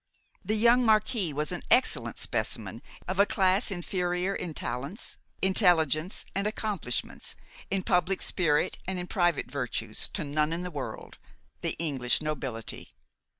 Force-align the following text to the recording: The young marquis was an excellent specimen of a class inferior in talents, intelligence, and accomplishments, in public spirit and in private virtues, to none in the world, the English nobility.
The 0.43 0.55
young 0.55 0.83
marquis 0.83 1.31
was 1.31 1.51
an 1.51 1.61
excellent 1.69 2.17
specimen 2.17 2.81
of 3.07 3.19
a 3.19 3.27
class 3.27 3.69
inferior 3.69 4.33
in 4.33 4.55
talents, 4.55 5.19
intelligence, 5.43 6.25
and 6.33 6.47
accomplishments, 6.47 7.35
in 7.69 7.83
public 7.83 8.23
spirit 8.23 8.79
and 8.87 8.97
in 8.97 9.05
private 9.05 9.51
virtues, 9.51 10.07
to 10.13 10.23
none 10.23 10.53
in 10.53 10.63
the 10.63 10.71
world, 10.71 11.19
the 11.61 11.75
English 11.77 12.19
nobility. 12.19 12.95